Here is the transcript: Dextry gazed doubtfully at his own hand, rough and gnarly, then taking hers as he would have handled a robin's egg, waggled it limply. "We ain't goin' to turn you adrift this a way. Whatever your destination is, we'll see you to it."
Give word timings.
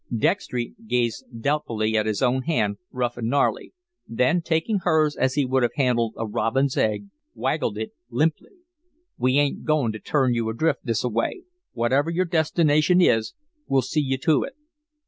Dextry 0.17 0.73
gazed 0.87 1.25
doubtfully 1.41 1.95
at 1.95 2.07
his 2.07 2.23
own 2.23 2.41
hand, 2.41 2.77
rough 2.91 3.17
and 3.17 3.29
gnarly, 3.29 3.71
then 4.07 4.41
taking 4.41 4.79
hers 4.79 5.15
as 5.15 5.35
he 5.35 5.45
would 5.45 5.61
have 5.61 5.73
handled 5.75 6.15
a 6.17 6.25
robin's 6.25 6.75
egg, 6.75 7.05
waggled 7.35 7.77
it 7.77 7.91
limply. 8.09 8.49
"We 9.19 9.37
ain't 9.37 9.63
goin' 9.63 9.91
to 9.91 9.99
turn 9.99 10.33
you 10.33 10.49
adrift 10.49 10.87
this 10.87 11.03
a 11.03 11.09
way. 11.09 11.43
Whatever 11.73 12.09
your 12.09 12.25
destination 12.25 12.99
is, 12.99 13.35
we'll 13.67 13.83
see 13.83 14.01
you 14.01 14.17
to 14.17 14.41
it." 14.41 14.53